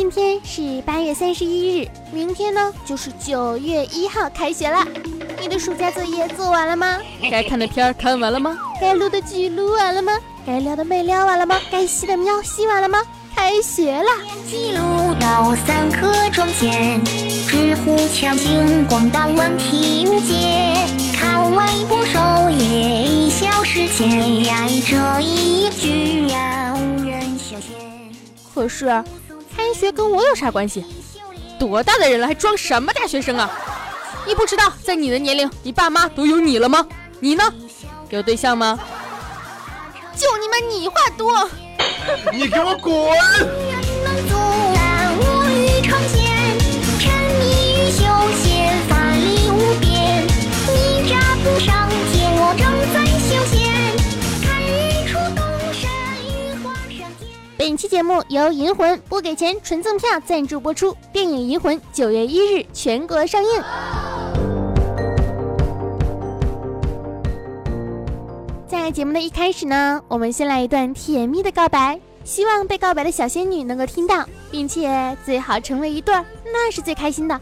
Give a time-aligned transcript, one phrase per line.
[0.00, 4.82] 今天是八月三十一日，明天呢就是九月一号开学了。
[5.38, 6.98] 你的暑假作业做完了吗？
[7.30, 8.56] 该看的片儿看完了吗？
[8.80, 10.18] 该录的剧录完了吗？
[10.46, 11.60] 该撩的妹撩完了吗？
[11.70, 12.98] 该吸的喵吸完了吗？
[13.36, 14.08] 开学了！
[14.48, 20.76] 记录到三颗窗前，纸糊墙金光荡问题无解。
[21.12, 24.08] 看完一部首页，一小时前，
[24.80, 26.74] 这一句让
[27.06, 27.78] 人休闲。
[28.54, 29.04] 可是，开
[29.80, 30.84] 学跟我有啥关系？
[31.58, 33.50] 多大的人了，还装什么大学生啊？
[34.26, 36.86] 你不知道，在你的年龄，你爸妈都有你了吗？
[37.18, 37.42] 你呢？
[38.10, 38.78] 有对象吗？
[40.14, 41.48] 就你们你话多！
[42.30, 43.69] 你给我滚！
[58.00, 60.96] 节目由银魂不给钱纯赠票赞助播出。
[61.12, 63.50] 电影《银魂》九月一日全国上映。
[68.66, 77.38] 在节目的一开始呢，我们先来一段甜蜜的告白，希望被告白的小仙女能够听到，并且最好成为一对儿，那是最开心的。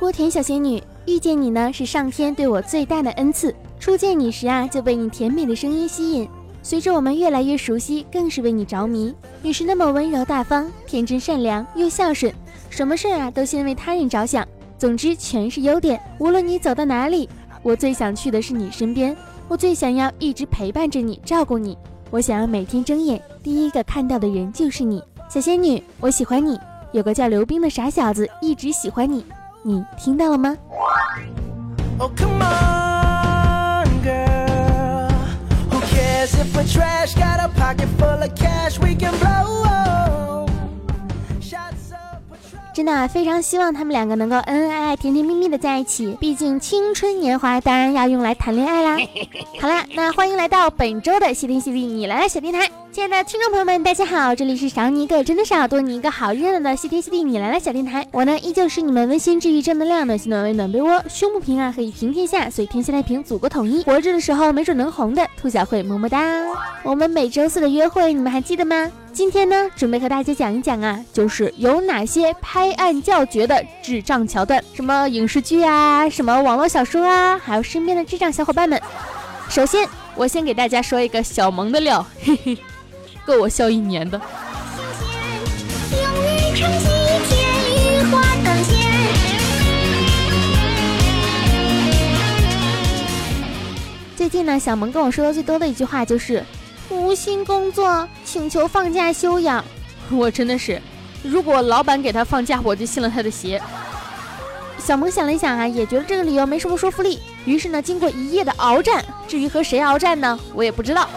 [0.00, 3.54] 郭田小仙女遇见你呢，是上天对我最大的恩赐。
[3.78, 6.26] 初见你时啊，就被你甜美的声音吸引。
[6.62, 9.12] 随着我们越来越熟悉，更是为你着迷。
[9.42, 12.32] 你是那么温柔大方、天真善良又孝顺，
[12.70, 14.46] 什么事儿啊都先为他人着想。
[14.78, 16.00] 总之全是优点。
[16.18, 17.28] 无论你走到哪里，
[17.62, 19.16] 我最想去的是你身边。
[19.48, 21.76] 我最想要一直陪伴着你，照顾你。
[22.10, 25.82] 我想要每天睁眼第一个看到的人就是你，小仙女。
[26.00, 26.58] 我喜欢你。
[26.92, 29.24] 有个叫刘冰的傻小子一直喜欢你，
[29.62, 30.56] 你听到了吗？
[42.74, 46.16] 真的非常希望他们两个能够恩恩爱爱、甜甜蜜蜜的在一起。
[46.18, 48.96] 毕竟青春年华当然要用来谈恋爱啦。
[49.60, 52.81] 好啦，那欢迎来到本周的谢天谢地你来了小电台。
[52.92, 58.06] 亲爱的听众朋友们，大家好，这里是少你一个真的少，多你一个好热闹的谢天谢地你来了小电台。
[58.12, 63.82] 我呢依旧是你们温馨治愈正能量、暖心暖胃暖被窝、胸不平啊可以平天下，所以天下太平，祖国统一。
[63.84, 66.22] 活着的时候没准能红的兔小慧，么么哒。
[66.82, 68.92] 我们每周四的约会你们还记得吗？
[69.10, 78.78] 今天呢，准备和大家讲一讲啊，就是有哪些拍案叫绝的智障桥段，什么影视剧啊，什么网络小说啊，还有身边的智障小伙伴们。
[79.48, 82.58] 首先，我先给大家说一个小萌的料，嘿嘿，
[83.24, 84.20] 够我笑一年的。
[94.16, 96.44] 最近呢，小萌跟我说的最多的一句话就是。
[96.90, 99.64] 无心工作，请求放假休养。
[100.10, 100.80] 我真的是，
[101.22, 103.60] 如果老板给他放假，我就信了他的邪。
[104.78, 107.18] 小萌想了一想啊，也觉得这个理由没什么说服力。
[107.46, 111.08] 于是呢，经过一夜的鏖战，至于和谁鏖战呢，我也不知道。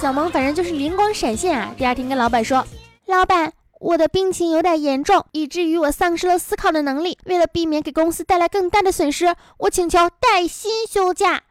[0.00, 2.66] 小萌反正就是灵光闪现啊，第二天跟老板说
[3.04, 7.18] ：“老板，我的病情有点严重，以至于我丧失了思考的能力。
[7.26, 11.42] 为了避免给公司带来更大的损失，我请求带薪休假。”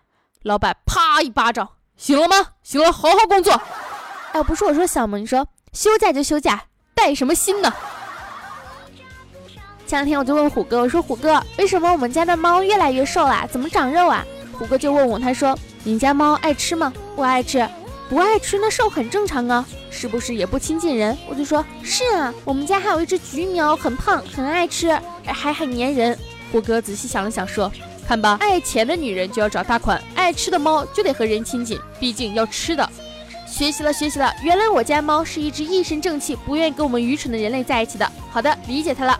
[0.42, 1.70] 老板啪一巴掌。
[1.96, 2.38] 醒了吗？
[2.64, 3.62] 醒了，好好工作。
[4.32, 6.64] 哎，不是我说小萌，你说休假就休假，
[6.96, 7.72] 带什么薪呢？
[9.86, 13.48] 前两天我就问虎哥，我说虎哥，为什么我们家的猫越来越瘦了？
[13.52, 14.26] 怎么长肉啊？
[14.58, 16.92] 虎哥就问我，他说你家猫爱吃吗？
[17.16, 17.60] 不爱吃，
[18.10, 21.16] 不爱吃那瘦很正常啊，是不是也不亲近人？
[21.30, 26.18] 我就说是啊，我们家还有一只橘喵，很胖，很爱吃，还很粘人。
[26.52, 27.72] 虎哥仔细想了想说。
[28.08, 32.90] 看吧，爱钱的女人就要找大款，爱吃的猫就得和人亲近，毕竟要吃的。
[33.46, 38.12] 学习了，学习了，原来我家猫是一只一身正气、不愿意跟我们愚蠢的人类在一起的。
[38.32, 39.20] 好的，理解它了。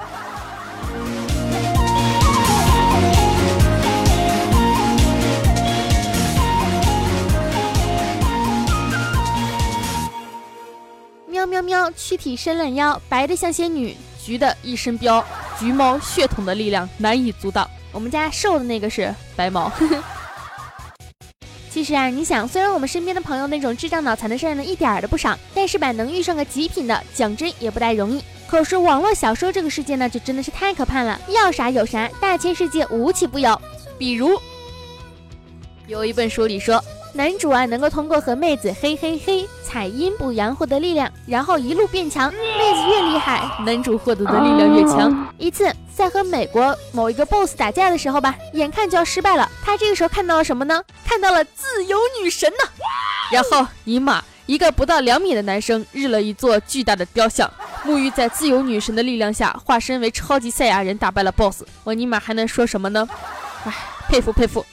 [11.96, 15.24] 躯体伸懒腰，白的像仙女，橘的一身膘，
[15.60, 17.70] 橘猫血统的力量难以阻挡。
[17.92, 19.72] 我们家瘦的那个是白毛。
[21.70, 28.24] 其实啊，你想，虽然我们身边的朋友那种智障脑残的事儿呢，一点儿都不少，但是吧，能遇上个极品的，讲真也不太容易。
[28.48, 33.60] 可是网络小说这个世界呢，就真的是太可怕了，要啥有啥，大千世界无奇不有。
[33.98, 34.40] 比如，
[35.88, 36.84] 有一本书里说。
[37.20, 42.32] 男主啊，能够通过和妹子嘿嘿嘿采阴补阳获得力量，然后一路变强。
[42.32, 45.28] 妹子越厉害，男主获得的力量越强。
[45.38, 50.82] 一次在和美国某一个 boss 打架的时候吧，眼看就要失败了，他这个时候看到了什么呢？
[51.06, 52.70] 看到了自由女神呢。
[53.34, 57.52] 然后尼玛，一个不到两米的男生日了一座巨大的雕像，
[57.86, 61.64] 沐浴在自由女神的力量下，化身为超级赛亚人，打败了 BOSS。
[61.84, 63.06] 我尼玛还能说什么呢？
[63.66, 63.74] 唉，
[64.08, 64.66] 佩服佩服。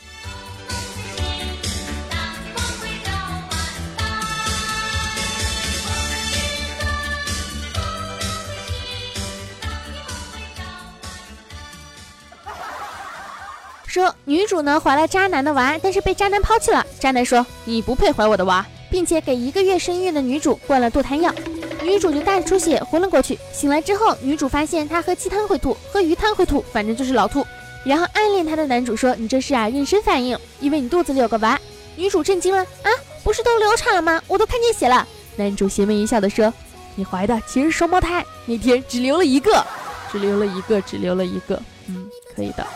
[13.96, 16.84] 说女主呢怀了渣男的娃，但是被渣男抛弃了。
[17.00, 21.34] 渣男说你不配怀我的娃，并且给一个月身孕的女主灌了堕胎药，
[21.82, 23.38] 女主就大出血昏了过去。
[23.54, 27.42] 醒来之后，女主发现她喝鸡汤会吐，喝鱼汤会吐，反正就是老吐。
[27.86, 31.58] 然后暗恋她的男主说你这是啊妊娠反应，因为你肚子里有个娃。
[31.96, 32.90] 女主震惊了啊，
[33.24, 34.20] 不是都流产了吗？
[34.26, 35.08] 我都看见血了。
[35.36, 36.52] 男主邪魅一笑的说
[36.96, 39.64] 你怀的其实是双胞胎，那天只留了一个，
[40.12, 41.58] 只留了一个，只留了一个。
[41.88, 42.66] 嗯，可以的。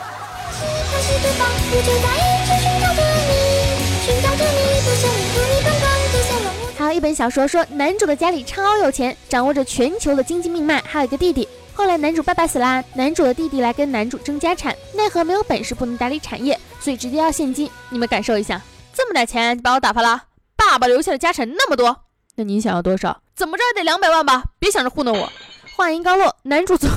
[6.79, 11.49] 还有一本小说说，男主的家里超有钱，掌握着全球的经济命脉，还有一个弟弟。
[11.73, 17.71] 后来男主爸爸死啦，男主的弟弟来跟男主争家产，奈何没有本事，不能打理产业，所以直接要现金。
[17.91, 18.61] 你们感受一下，
[18.93, 20.23] 这么点钱就把我打发了？
[20.57, 21.97] 爸爸留下的家产那么多，
[22.35, 23.21] 那你想要多少？
[23.37, 24.43] 怎么着也得两百万吧？
[24.59, 25.33] 别想着糊弄我。
[25.77, 26.89] 话音刚落，男主走。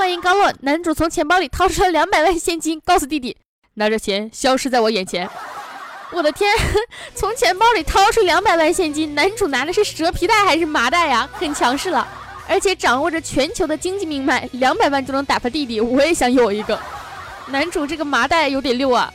[0.00, 3.36] 话音刚落，男主从钱包里掏出了两百万现金，告诉弟弟
[3.76, 5.28] ：“拿着钱消失在我眼前。
[6.10, 6.50] ”我的天，
[7.14, 11.28] 从钱包里掏出两百万现金，男主拿的是蛇皮袋还是麻袋呀？
[11.34, 12.08] 很强势了，
[12.48, 16.80] 而且掌握着全球的经济命脉，两百万就能打发弟弟，我也想有一个。
[17.48, 19.12] 男主这个麻袋有点溜啊。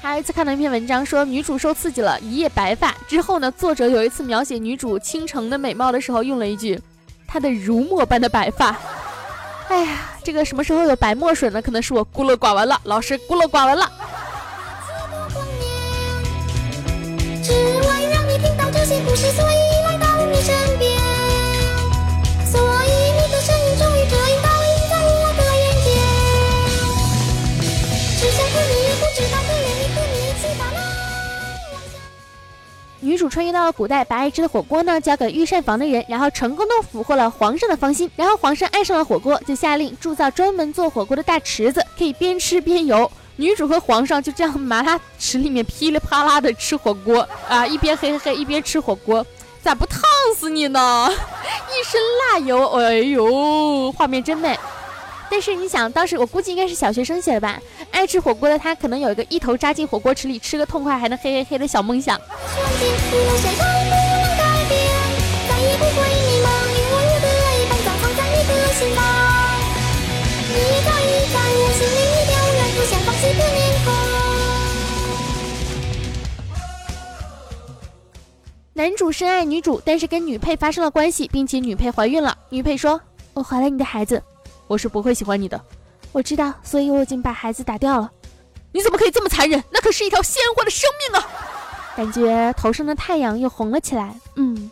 [0.00, 2.92] 还有一次看到一篇文章，说女主受刺激了，一夜白发。
[3.06, 6.76] 之后呢，作者有一次描写女主倾城的美貌的时候，用了一句
[7.28, 8.76] ：“她的如墨般的白发。”
[9.68, 11.60] 哎呀，这个什么时候有白墨水呢？
[11.62, 13.90] 可能是我孤陋寡闻了，老师孤陋寡闻了。
[33.12, 38.10] 女主穿越到了古代，把爱吃的火锅呢交给御膳房的人，然后成功的俘获了皇上的芳心。
[38.16, 43.12] 然后皇上爱上了火锅，就下令铸造专门做火锅的大池子，可以边吃边游。
[43.36, 49.26] 女主和皇上就这样麻辣池里面噼里啪啦的吃火锅啊，一边嘿嘿嘿一边吃火锅，
[49.62, 50.00] 咋不烫
[50.34, 51.06] 死你呢？
[51.68, 52.00] 一身
[52.30, 54.58] 辣油，哎呦，画面真美。
[55.32, 57.58] 但是你想，当时我估计应该是小学生写的吧？
[57.90, 62.20] 爱吃火锅的他，可能有一个一头扎进火锅池里吃个痛快，还能嘿嘿嘿的小梦想。
[78.74, 82.36] 男主深爱女主，但是跟女配发生了关系，并且女配怀孕了。
[82.50, 83.00] 女配说
[83.32, 84.22] ：“我怀了你的孩子。”
[84.72, 85.60] 我是不会喜欢你的，
[86.12, 88.10] 我知道，所以我已经把孩子打掉了。
[88.72, 89.62] 你怎么可以这么残忍？
[89.70, 91.28] 那可是一条鲜活的生命啊！
[91.94, 94.14] 感觉头上的太阳又红了起来。
[94.36, 94.70] 嗯。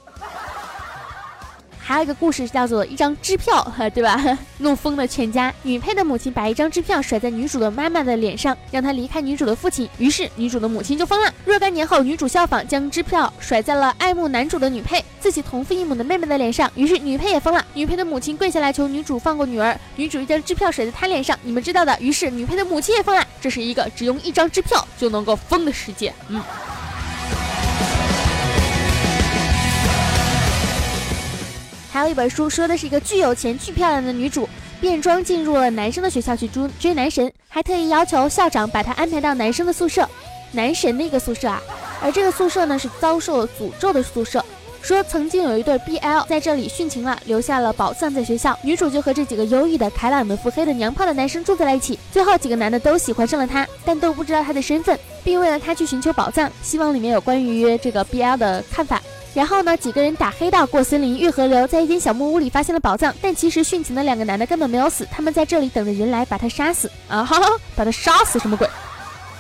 [1.91, 4.39] 还有一个故事叫做一张支票，对吧？
[4.59, 5.53] 怒疯了全家。
[5.65, 9.89] 女配的母亲把一张支票甩在女主的妈妈的脸上，让她离开女主的父亲。
[9.99, 11.35] 于是女主的母亲就疯了。
[11.45, 16.71] 若干年后，女主效仿，将支票甩在了爱慕男主的女配自己同父异母的妹妹的脸上。
[16.77, 17.67] 于是女配也疯了。
[17.75, 19.77] 女配的母亲跪下来求女主放过女儿。
[19.97, 21.99] 女主一张支票甩在她脸上，你们知道的。
[22.01, 23.27] 于是女配的母亲也疯了。
[23.41, 26.15] 这是一个只用一张支票就能够疯的世界。
[26.29, 26.41] 嗯。
[31.91, 34.49] 还有一本书说的是一个巨有钱、巨漂亮的女主，
[34.81, 40.09] 变装进入了男生的学校去追追男神，还特意要求校长把她安排到男生的宿舍，
[40.53, 41.61] 男神的一个宿舍啊。
[42.01, 44.43] 而这个宿舍呢是遭受诅咒的宿舍，
[44.81, 48.59] 说曾经有一对 BL 在这里殉情了，留下了宝藏在学校。
[48.63, 51.99] 女主就和这几个忧郁的、开朗的、腹黑的、娘炮的男生住在了一起。
[52.13, 59.03] 最后几个男的都喜欢上了她，但都不知道她的身份，并为了她去寻求宝藏，希望里面有关于这个 BL 的看法。
[59.33, 63.15] 然后呢，几个人打黑道，过森林，越河流，在一间小木屋里发现了宝藏。
[63.23, 67.25] 但其实殉情的两个男的根本没有死，他们在这里等着人来把他杀死啊！
[67.25, 67.47] 哈哈，
[67.77, 68.69] 把他杀死什么鬼？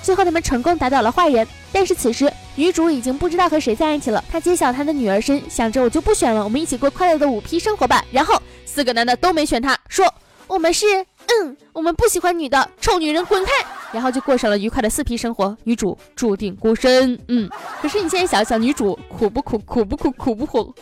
[0.02, 1.46] 最后他们成功打倒了坏人。
[1.72, 4.22] 但是此时女主已经不知道和谁在一起了。
[4.30, 8.04] 她揭晓她的女儿身，想着我就不选了，我们一起过快乐的五 P 生活吧。
[8.10, 10.06] 然后四个男的都没选她，说
[10.50, 10.84] 我们是。
[11.28, 13.52] 嗯，我们不喜欢女的，臭女人，滚开！
[13.92, 17.16] 然后就过上了愉快的四皮生活，女主注定孤身。
[17.28, 17.48] 嗯，
[17.80, 19.56] 可是你现在想想，女主苦不苦？
[19.58, 20.10] 苦不苦？
[20.10, 20.74] 苦不苦？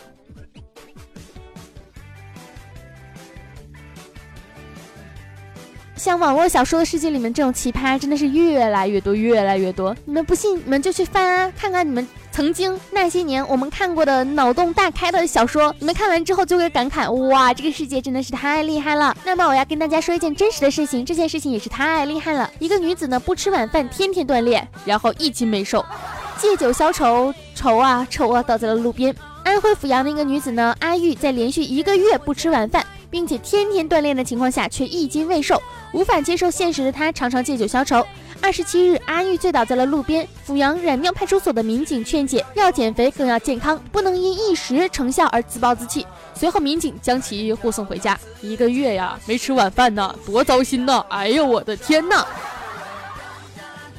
[5.96, 9.94] 像网络小说的世界里面，这种奇葩真的是越来越多，越来越多。
[10.06, 12.08] 你们不信，你们就去翻啊，看看你们。
[12.38, 19.12] 曾经那些年我们看过的脑洞大开的小说，你们看完之后就会感慨：哇，这个世界真的是太厉害了。
[19.24, 22.48] 那么我要跟大家说一件真实的事情，这件事情也是太厉害了。
[22.60, 25.84] 一个女子呢不吃晚饭，天天锻炼，然后一斤没瘦，
[26.40, 29.12] 借酒消愁，愁啊愁啊，倒在了路边。
[29.42, 35.60] 安徽阜阳的一个女子呢，阿玉在连续一个月不吃晚饭，并且天天锻炼的情况下，却一斤未瘦，
[35.92, 38.06] 无法接受现实的她，常常借酒消愁。
[38.40, 40.26] 二十七日，阿玉醉倒在了路边。
[40.46, 46.06] 阜阳染庙派出所的民警劝解：要减肥更要健康，不能因一时成效而自暴自弃。
[46.34, 48.18] 随后，民警将其护送回家。
[48.40, 51.04] 一个月呀，没吃晚饭呢，多糟心呐！
[51.10, 52.24] 哎呦，我的天呐！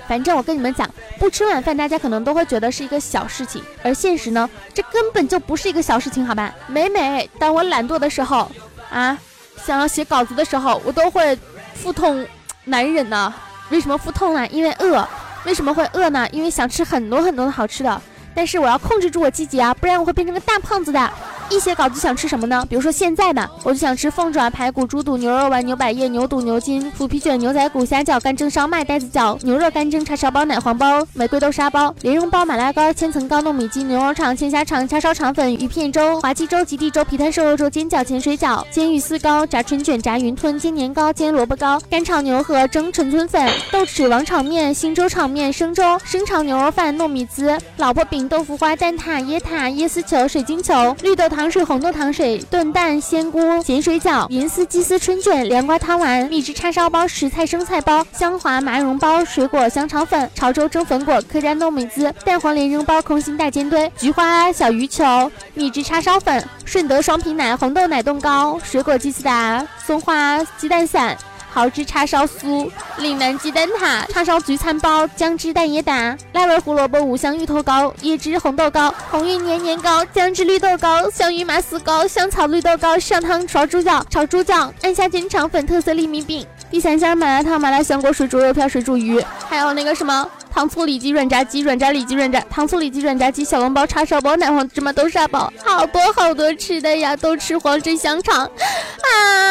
[0.08, 6.52] 反正我跟你们讲，不吃晚饭，大家可能都会觉得是一个小事情，而现实呢，这根本就不是一个小事情，好吧？
[6.66, 8.50] 每每当我懒惰的时候，
[8.90, 9.16] 啊，
[9.64, 11.38] 想要写稿子的时候，我都会
[11.76, 12.26] 腹痛
[12.64, 13.32] 难忍呢。
[13.70, 14.48] 为什么腹痛呢？
[14.48, 15.08] 因为饿。
[15.46, 16.28] 为什么会饿呢？
[16.32, 18.02] 因为想吃很多很多的好吃的。
[18.36, 21.12] 但是我要控制住我自己啊，不然我会变成个大胖子的。
[21.52, 22.64] 一写稿子想吃什么呢？
[22.70, 52.38] 比如说现在吧，我就想吃凤爪、排骨、猪肚、牛肉丸、牛百叶、牛肚、牛筋、腐皮卷、牛仔骨、虾饺、干蒸烧麦、带子饺、牛肉干蒸、叉烧包、奶黄包、玫瑰豆沙包、莲蓉包、马拉糕、千层糕、糯米鸡、牛肉肠、鲜虾肠、叉烧肠粉、鱼片粥、滑鸡粥、极地粥、皮蛋瘦肉粥、煎饺、咸水饺、煎鱼丝糕、炸春卷、炸云吞、煎年糕、煎萝卜糕、干炒牛河、蒸陈村粉、豆豉王炒面、新粥炒面、生粥、生炒牛肉饭、糯米糍、老婆饼、豆腐花、蛋挞、椰挞、椰丝球、水晶球、绿豆糖糖水、红豆糖水。
[52.52, 71.18] 炖蛋、鲜菇、咸水饺、银丝鸡丝春卷、凉瓜汤丸、蜜汁叉烧包、食菜生菜包、香滑麻蓉包、水果香肠粉、潮州蒸粉果、客家糯米糍、蛋黄莲蓉包、空心大煎堆、菊花小鱼球、蜜汁叉烧粉、顺德双皮奶、红豆奶冻糕、水果鸡丝达、松花鸡蛋散。
[71.60, 90.26] 蚝汁叉烧酥、岭南鸡蛋挞、叉烧焗餐包、姜汁蛋椰打、辣味胡萝卜五香芋头糕、椰汁红豆糕、红玉年年糕、姜汁绿豆糕、香芋麻丝糕、香草绿豆糕、上汤炒猪脚、炒猪脚、安虾煎肠粉、特色粒米饼、地三鲜麻辣烫、麻辣香锅水煮肉片、水煮鱼，还有那个什么。
[90.52, 97.16] 糖醋里脊、软炸鸡、软炸里脊、软炸糖醋里脊、软炸鸡、小笼包、叉烧包、奶黄芝麻豆沙包，好多好多吃的呀！
[97.16, 98.50] 都吃黄汁香肠啊！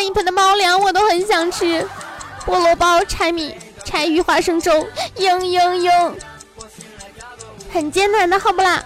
[0.00, 1.86] 一盆的猫粮，我都很想吃。
[2.46, 3.54] 菠萝包、柴米、
[3.84, 6.12] 柴鱼花生粥，嘤嘤嘤，
[7.72, 8.82] 很艰难的，好不啦？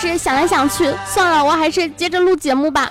[0.00, 2.88] 是想来想去，算了，我还是接着录节目吧。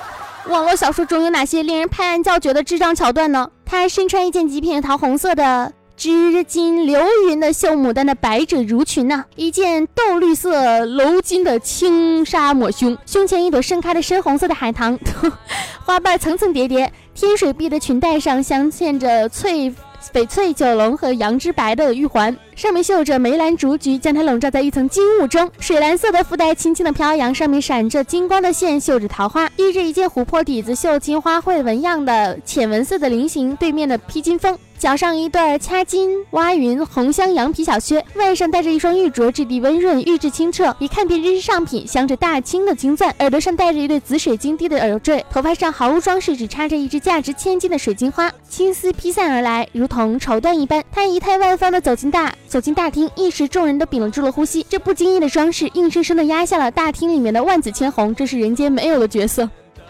[0.49, 3.49] 网络小说中有哪些令人拍案叫绝的智障桥段呢？
[3.65, 5.71] 他身穿一件极品桃红色的。
[5.95, 14.99] 织金流云的绣牡丹的百褶襦裙呢，一件豆绿色镂金的轻纱抹胸，胸前一朵盛开的深红色的海棠，
[15.83, 19.73] 花瓣层层叠叠，天水碧的裙带上镶嵌着翠。
[20.13, 25.47] 翡翠九龙和羊脂白的玉环，上面绣着梅兰竹菊，将它笼罩在一层金雾中。
[25.59, 29.47] 水蓝色的腹带轻轻的飘扬，上面闪着金光的线绣着桃花。
[29.57, 34.57] 依着一件琥珀底子绣金花卉纹样的浅纹色的菱形对面的披金风。
[34.79, 43.09] 脚上一对掐金挖云红镶羊皮小靴，腕上戴着一双玉镯，质地温润，玉质清澈，一看便知是上品，镶着大金的金钻。
[43.17, 50.83] 耳朵上戴着一对紫水晶滴的耳坠，头发上毫无装饰，只插着一只价值千金的水晶花，青丝披散而来，如同绸缎一般。
[50.91, 54.65] 她仪态万方的走进大走进大厅，一时众人都屏住了呼吸。
[54.69, 59.49] 这不经意的装饰，硬生生的压下了大厅里面的万紫千红，这是人间没有的角色。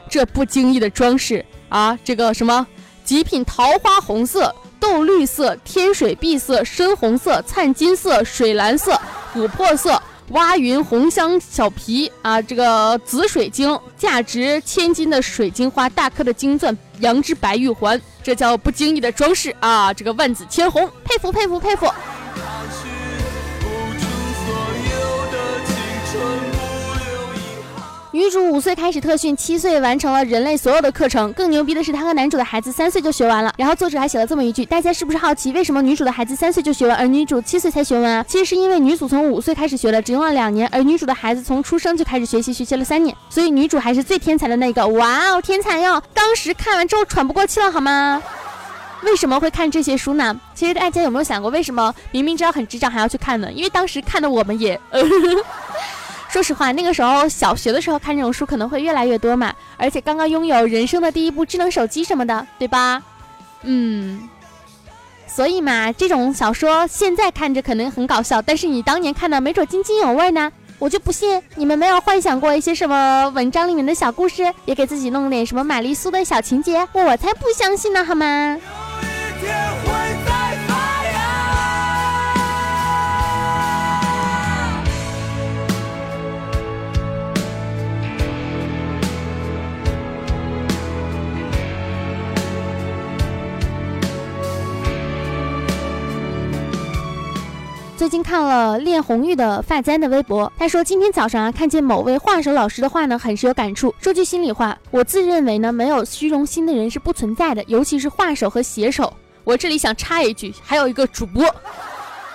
[0.09, 2.65] 这不经意的装饰啊，这个什么
[3.03, 4.53] 极品桃花红色。
[4.79, 8.97] 豆绿色、天水碧色、深红色、灿金色、水蓝色、
[9.33, 9.99] 琥珀色、
[10.29, 19.91] 挖云红香小皮啊，这个紫水晶，价值千金的水晶花，大颗的金钻，羊脂白玉环，这叫不经意的装饰啊！
[19.91, 21.87] 这个万紫千红，佩服佩服佩服。
[28.17, 31.31] 女主五岁开始特训，七岁完成了人类所有的课程。
[31.33, 33.53] 更牛逼的是，她和男主的孩子三岁就学完了。
[33.59, 38.25] 然后作者还写了这么一句：大家是不是好奇，为什么女主的孩子三岁就学完，而女主七岁才学完啊？
[38.27, 43.15] 其实是因为女主从五岁开始学的，只用了两年，而女主的孩子从出生就开始学习，学习了三年。
[43.29, 44.87] 所以女主还是最天才的那个。
[44.87, 46.01] 哇哦，天才哟！
[46.11, 48.19] 当时看完之后喘不过气了，好吗？
[49.03, 50.35] 为什么会看这些书呢？
[50.55, 53.51] 其实大家有没有想过，为什么明明知道很智障还要去看呢？
[53.51, 54.81] 因为当时看的我们也。
[56.37, 63.01] 说实话，那个时候小学的时候看这种书可能会越来越多嘛，而且刚刚拥有人生的第一部智能手机什么的，对吧？
[63.63, 64.29] 嗯，
[65.25, 70.51] 所以嘛，这种小说现在看着可能很搞笑，但是你当年看的没准津津有味呢。
[70.77, 78.59] 我就不信你们没有幻想过一些什么文章里面的小故事，也给自己弄点什么玛丽苏的小情节，我才不相信呢，好吗？
[97.97, 103.91] 最近看了练红玉的发簪的微博，他说今天早上啊看见某位画手老师的话呢，很是有感触。
[103.99, 109.11] 说句心里话，我自认为呢没有虚荣心的人是不存在的，尤其是画手和写手。
[109.43, 111.43] 我这里想插一句，还有一个主播，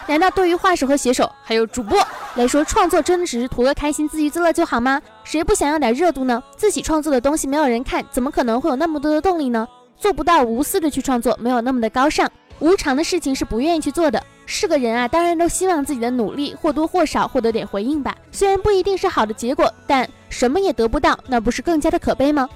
[0.09, 1.97] 难道对于画手和写手还有主播
[2.35, 5.01] 来说，创作真的只是图个开心、自娱自乐就好吗？
[5.23, 6.43] 谁不想要点热度呢？
[6.57, 9.69] 自己创作的东西没有人看，怎么可能会有那么多的动力呢？
[9.97, 12.29] 做不到无私的去创作，没有那么的高尚。
[12.59, 14.21] 无偿的事情是不愿意去做的。
[14.55, 18.15] 是个人啊，当然都希望自己的努力或多或少获得点回应吧。
[18.31, 22.47] 虽然不一定是好的结果，但什么也得不到，那不是更加的可悲吗？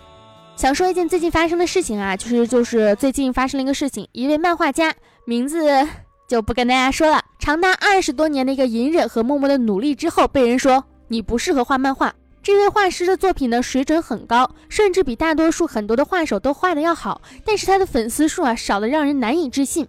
[0.56, 5.88] 想说一件最近发生的事情啊，就是就是最近发生了一个事情，一位漫画家，名字
[6.28, 12.14] 就不跟大家说了，长达二十多年的一个隐忍和默默的努力之后，被人说你不适合画漫画。
[12.42, 19.88] 这位画师的作品呢，水准很高，甚至比大多数很多的画手都画的要好，但是他的粉丝数啊，少的让人难以置信，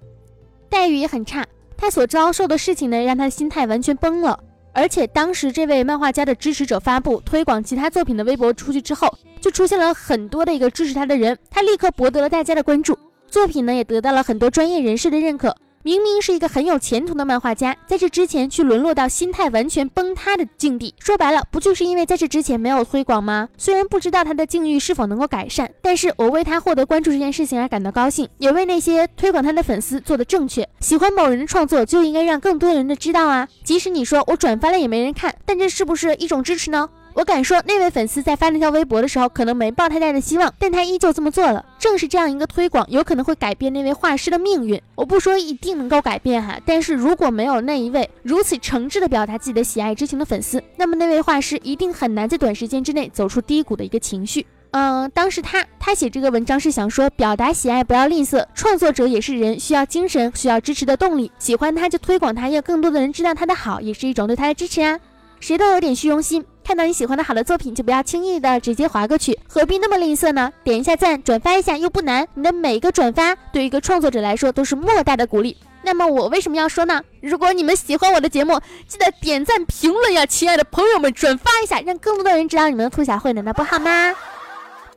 [0.69, 1.45] 待遇也很差。
[1.77, 4.39] 他所遭受的事情呢，让他心态完全崩了。
[4.73, 9.07] 而且当时这位漫画家的支持者发布推广其他作品的微博出去之后，
[9.39, 15.55] 就出现了很多的一个支持他的人，他立刻博得了大家的关注，作品呢也得到了很多专业人士的认可。
[15.87, 20.93] 明明是一个很有前途的漫画家，在这之前却沦落到心态完全崩塌的境地。
[20.99, 23.47] 说白了，不就是因为在这之前没有推广吗？
[23.57, 30.67] 虽然不知道他的境遇是否能够改善，但是我为他获得关注这件事情而感到高兴，也为那些推广他的粉丝做的正确。
[30.81, 33.47] 喜欢某人的创作，就应该让更多人的知道啊！
[33.63, 36.89] 即使你说我转发了也没人看，但这是不是一种支持呢？
[37.17, 41.65] 我敢说，那位粉丝在发那条微博的时候，可能没抱太大的希望，但他依旧这么做了。
[41.79, 44.79] 正是这样一个推广，有可能会改变那位画师的命运。
[44.93, 54.45] 我不说一定能够改变哈，但是如果没有那一位如此诚挚的表达自己的喜爱之情的粉丝，那么那位画师一定很难在短时间之内走出低谷的一个情绪。
[54.69, 61.31] 嗯，当时他他写这个文章是想说，表达喜爱不要吝啬，创作者也是人，需要精神，需要支持的动力。
[61.39, 64.99] 喜欢他就推广他，要更多的人知道他的好，也是一种对他的支持啊。
[65.39, 66.43] 谁都有点虚荣心。
[66.67, 70.51] 看到你喜欢的好的作品，就不要轻易的直接划过去，何必那么吝啬呢？
[70.65, 75.55] 点一下赞，转发一下又不难，你的每一个转发对于一个创作者来说都是莫大的鼓励。
[75.81, 77.01] 那么我为什么要说呢？
[77.21, 84.13] 如果你们喜欢我的节目，记得点赞评论呀，亲爱的朋友们，转发一下，让更多的人知道你们的兔小慧呢，那不好吗？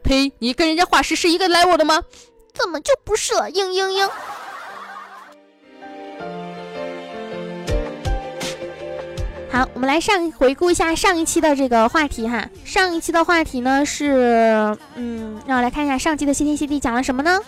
[0.02, 0.32] 呸！
[0.40, 2.02] 你跟人家画师是一个 level 的吗？
[2.52, 3.48] 怎么就不是了？
[3.48, 4.10] 嘤嘤嘤。
[9.52, 12.48] 好，我们来上回顾一下上一期的这个话题哈。
[12.64, 17.40] 上一期的话题呢是，嗯，让我来看一下上期的谢天谢地讲了什么呢？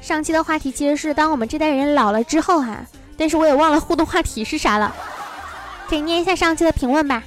[0.00, 2.78] 上期的话题其实是当我们这代人老了之后哈，
[3.16, 4.94] 但是我也忘了互动话题是啥了，
[5.88, 7.24] 可以念一下上期的评论吧。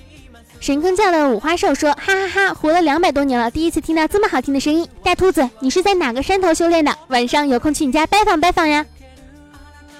[0.62, 4.88] 神坑教的五花兽说：哈哈哈，活了两百多年了，第一次听到这么好听的声音。
[5.04, 6.98] 大兔子，你是在哪个山头修炼的？
[7.10, 8.86] 晚上有空去你家拜访拜访呀。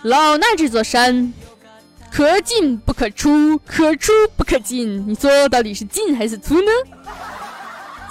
[0.04, 1.34] 老衲这座山。
[2.12, 5.08] 可进不可出，可出不可进。
[5.08, 6.72] 你说到底是进还是出呢？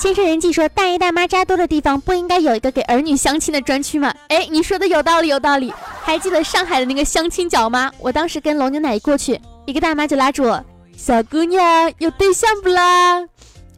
[0.00, 4.14] 千山人迹说，大爷大妈扎多的地方不应该有一个给儿女相亲的专区吗？
[4.28, 5.74] 哎，你说的有道理，有道理。
[6.02, 7.90] 还记得上海的那个相亲角吗？
[7.98, 10.64] 我当时跟龙牛奶一过去，一个大妈就拉住我
[10.96, 13.22] ：“小姑娘有对象不啦？”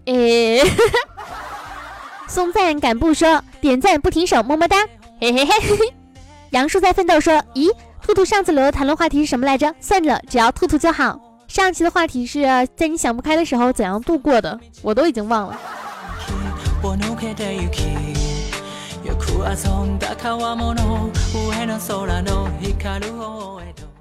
[0.04, 0.60] 哎，
[2.28, 4.76] 松赞敢不说，点赞不停手，么么哒，
[5.20, 5.94] 嘿嘿嘿。
[6.50, 7.70] 杨树在奋斗说：“咦？”
[8.10, 9.72] 兔兔上次留的谈论话题是什么来着？
[9.78, 11.16] 算了，只要兔兔就好。
[11.46, 12.42] 上期的话题是
[12.74, 15.56] 在你想不开的时候怎样度过的，我都已经忘了。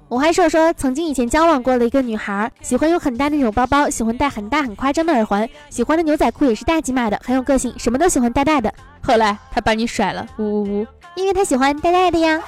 [0.08, 8.74] 我还说说曾经以前交往过的一个女孩，喜欢有很大的那种包包，喜欢戴很大很夸张的耳环，喜欢的牛仔裤也是大几码的，很有个性，什么都喜欢大大的。
[9.00, 12.42] 后来她把你甩了，呜呜呜，因为她喜欢大大的呀。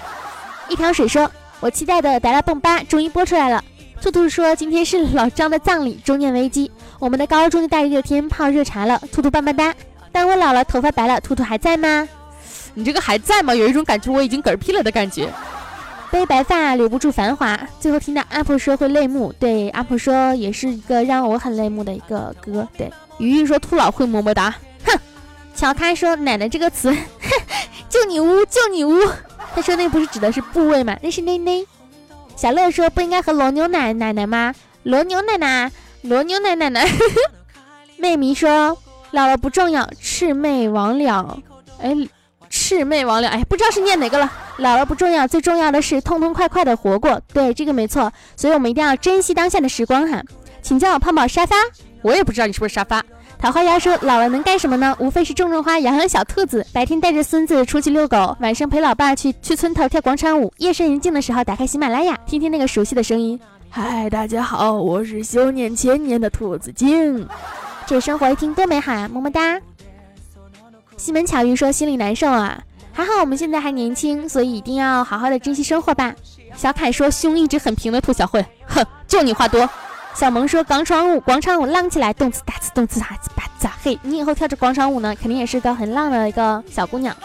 [0.68, 1.30] 一条水说。
[1.62, 3.62] 我期待的《达拉蹦吧》终于播出来了。
[4.02, 6.68] 兔兔说今天是老张的葬礼，中年危机。
[6.98, 9.00] 我们的高中的大热天泡热茶了。
[9.12, 9.72] 兔兔棒棒哒。
[10.10, 12.08] 当我老了，头发白了，兔兔还在吗？
[12.74, 13.54] 你这个还在吗？
[13.54, 15.28] 有一种感觉我已经嗝屁了的感觉。
[16.10, 17.56] 背白发留不住繁华。
[17.78, 22.66] 最后听到阿婆说会泪目，对阿婆说也是一个让我很泪目的一个歌。
[22.76, 24.52] 对，鱼鱼说兔老会么么哒。
[24.84, 24.98] 哼。
[25.54, 26.90] 乔咖说奶奶这个词，
[27.22, 27.30] 哼，
[27.88, 28.98] 就你污就你污。
[29.54, 30.96] 他说那不是指的是部位吗？
[31.02, 31.66] 那是内内。
[32.36, 34.54] 小乐说不应该和罗牛奶奶奶吗？
[34.84, 35.70] 罗牛奶奶，
[36.02, 36.86] 罗牛奶奶奶。
[37.98, 38.76] 妹迷说
[39.12, 41.36] 姥姥不重要，魑魅魍魉。
[41.80, 41.94] 哎，
[42.50, 44.32] 魑魅魍魉，哎，不知道是念哪个了。
[44.58, 47.20] 姥姥不重要，最重要的是痛痛快快的活过。
[47.32, 48.12] 对，这个没错。
[48.36, 50.22] 所以我们一定要珍惜当下的时光哈。
[50.62, 51.56] 请叫我胖宝沙发，
[52.02, 53.02] 我也不知道你是不是沙发。
[53.42, 54.96] 桃花妖说：“老了能干什么呢？
[55.00, 56.64] 无非是种种花，养养小兔子。
[56.72, 60.54] 白天带着孙子出去遛狗，晚上陪老爸去去村头跳广场舞。
[60.58, 63.40] 夜深人静的时候，打开喜马拉雅，听听那个熟悉的声音。
[63.68, 67.28] 嗨，大家好，我是修炼千年的兔子精。
[67.84, 69.08] 这生活一听多美好啊！
[69.08, 69.60] 么么哒。”
[70.96, 76.14] 西门巧遇说：“心里难受啊，还好我们现在还年轻，所以一定要好好的珍惜生活吧。”
[76.54, 79.68] 小凯说：“胸一直很平的兔小慧，哼，就你话多。”
[80.14, 87.16] 小萌说：“广场舞，广场舞浪起来，动次打次，动次打次，吧咋嘿，你以后跳着广场舞呢，肯定也是个很浪的一个小姑娘。”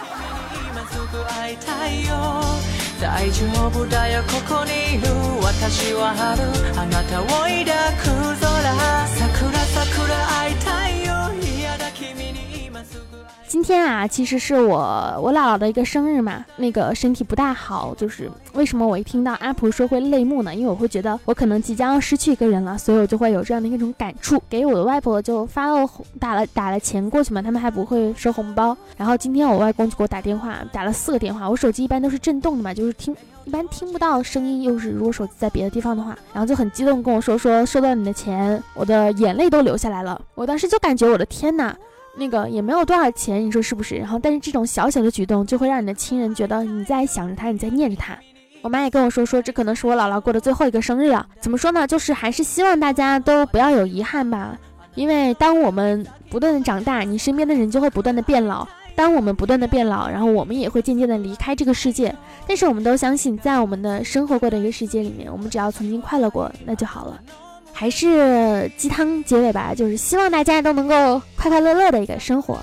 [13.47, 14.77] 今天啊，其实是我
[15.21, 20.53] 我姥姥的一个生日嘛，那个身体不大好，就是为什么我一听到阿婆说会泪目呢？
[20.53, 24.43] 因为我会觉得我可能即将要失去一个人了，所以我就会有这样的一种感触。
[24.49, 28.75] 给我的外婆就发了打了打了钱过去嘛，他们还不会收红包。
[28.97, 40.21] 然后今天我外公就给我打电话，打了四个电话，我手机一般都是震动的嘛，就是听一般听不到声音，又是如果手机在别的地方的话，然后就很激动跟我说说收到你的钱，我的眼泪都流下来了。
[40.35, 41.73] 我当时就感觉我的天呐！
[42.17, 43.95] 那个也没有多少钱，你说是不是？
[43.95, 48.17] 然后，但是这种小小的举动就会让你的亲人觉得你在想着他，你在念着他。
[48.63, 51.25] 我妈也跟我说说，这可能是我姥姥过的最后一个生日了。
[51.39, 51.85] 怎么说呢？
[51.85, 54.57] 就是还是希望大家都不要有遗憾吧。
[54.95, 58.67] 因为当我们不断的长大，你身边的人就会不断的变老。
[58.95, 62.13] 当我们不断的变老，然后我们也会渐渐的离开这个世界。
[62.47, 67.21] 但是我们都相信，在我们的生活过的一个世界里面，我们只要曾经快乐过，那就好了。
[67.79, 72.57] 还是鸡汤结尾吧，就是希望大家都能够快快乐乐的一个生活。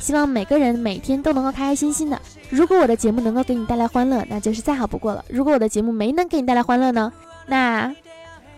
[0.00, 2.20] 希望每个人每天都能够开开心心的。
[2.50, 5.24] 如果我的节目能够给你带来欢乐，那就是再好不过了。
[5.28, 7.12] 如果我的节目没能给你带来欢乐呢，
[7.46, 7.94] 那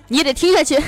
[0.08, 0.78] 你也得听下去。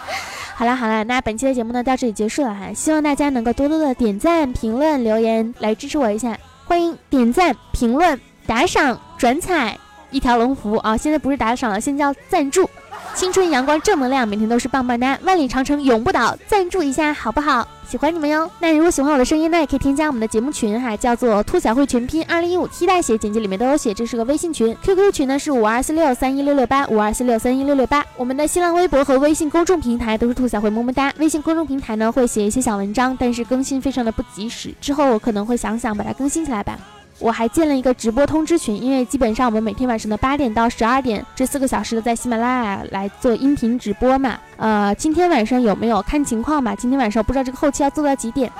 [0.56, 2.72] 好了好了，那本期的节目呢到这里结束了哈。
[2.72, 6.38] 希望大家能够多多的点赞、评论、留言来支持我一下。
[6.64, 9.76] 欢迎点赞、评论、打赏、转采
[10.10, 10.96] 一条龙服务啊！
[10.96, 12.70] 现在不是打赏了，现在叫赞助。
[13.14, 16.36] 青春阳光正能量，每天都是棒棒哒，万里长城永不倒。
[16.48, 17.66] 赞助一下好不好？
[17.88, 18.50] 喜欢你们哟。
[18.58, 24.76] 那如果喜欢我的声音呢，也可以添加我们的节目群哈，叫做兔小慧全拼二零一五 T 大写，简介里面都有写，这是个微信群。
[24.82, 28.04] QQ 群呢是五二四六三一六六八五二四六三一六六八。
[28.16, 31.12] 我们的新浪微博和微信公众平台都是兔小慧么么哒。
[31.18, 36.76] 微信公众平台呢会写一些小文章，但是更新非常的不及时，之后我可能会想想把它更新起来吧。
[37.20, 44.38] 我还建了一个直播通知群，因为基本上我们每天晚上的八点到十二点这四个小时的在喜马拉雅来做音频直播嘛。
[44.56, 46.74] 呃，今天晚上有没有看情况吧？
[46.74, 48.50] 今天晚上不知道这个后期要做到几点。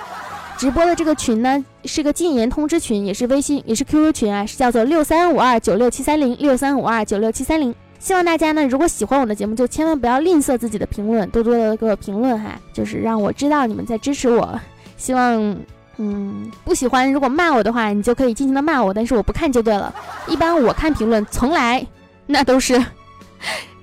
[0.57, 7.75] 直播的这个群呢是个禁言通知群，也是微信也是 QQ 群啊，是叫做六三五二九六七三零六三五二九六七三零。
[7.99, 14.57] 希望大家呢，如果喜欢我的节目，就千万不要吝啬自己的评论，多多的给我评论哈，就是让我知道你们在支持我。
[14.95, 15.57] 希望。
[15.97, 19.93] 嗯，不喜欢，如果骂我的话，你就可以尽情的骂我，但是我不看就对了。
[20.27, 21.85] 一般我看评论，从来
[22.25, 22.83] 那都是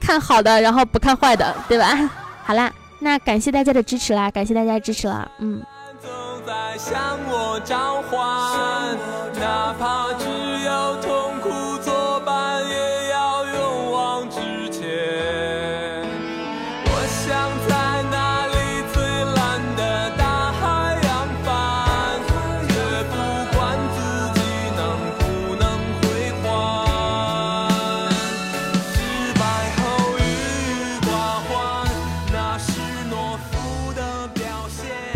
[0.00, 2.10] 看好的，然后不看坏的，对吧？
[2.44, 5.62] 好啦，那感谢大家的支持啦，感谢大家的支持啦，嗯。
[9.40, 10.24] 哪怕只
[10.64, 11.31] 有痛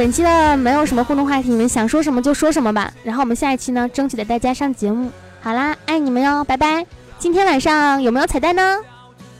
[0.06, 2.92] 本期的没有什么互动话题，你们想说什么就说什么吧。
[3.02, 5.10] 然后我们下一期呢，争取带大家上节目。
[5.42, 6.86] 好啦，爱你们哟，拜拜。
[7.18, 8.78] 今天晚上有没有彩蛋呢？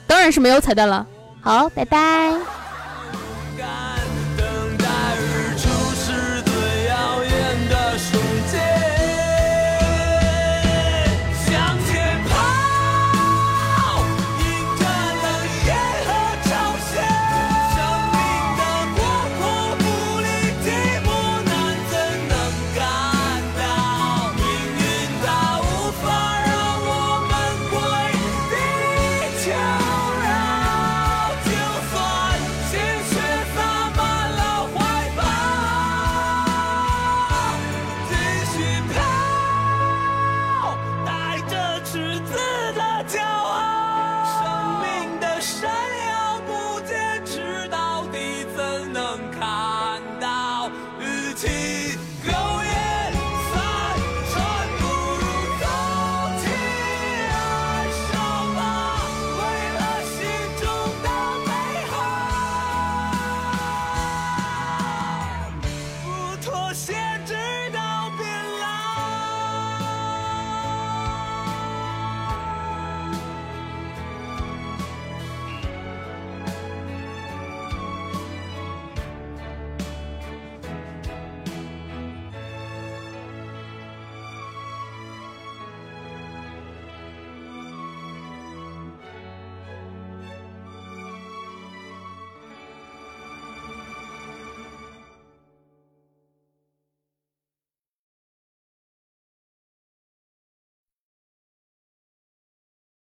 [0.09, 1.07] 当然是没有彩蛋了。
[1.41, 2.66] 好，拜拜。